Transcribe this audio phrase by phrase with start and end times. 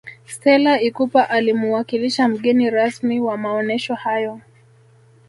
[0.25, 4.41] stella ikupa alimuwakilisha mgeni rasmi wa maonesho hayo